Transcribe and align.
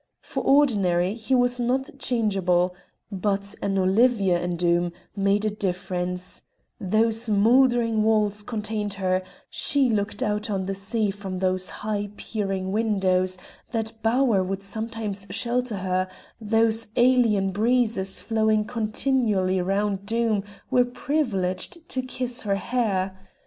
For 0.23 0.41
ordinary 0.41 1.13
he 1.13 1.35
was 1.35 1.59
not 1.59 1.87
changeable, 1.99 2.73
but 3.11 3.53
an 3.61 3.77
Olivia 3.77 4.41
in 4.41 4.55
Doom 4.55 4.91
made 5.15 5.45
a 5.45 5.51
difference: 5.51 6.41
those 6.79 7.29
mouldering 7.29 8.01
walls 8.01 8.41
contained 8.41 8.95
her; 8.95 9.21
she 9.47 9.89
looked 9.89 10.23
out 10.23 10.49
on 10.49 10.65
the 10.65 10.73
sea 10.73 11.11
from 11.11 11.37
those 11.37 11.69
high 11.69 12.09
peering 12.17 12.71
windows; 12.71 13.37
that 13.69 13.93
bower 14.01 14.43
would 14.43 14.63
sometimes 14.63 15.27
shelter 15.29 15.75
her; 15.77 16.07
those 16.41 16.87
alien 16.95 17.51
breezes 17.51 18.21
flowing 18.21 18.65
continually 18.65 19.61
round 19.61 20.07
Doom 20.07 20.43
were 20.71 20.83
privileged 20.83 21.87
to 21.89 22.01
kiss 22.01 22.41
her 22.41 22.55
hair. 22.55 23.15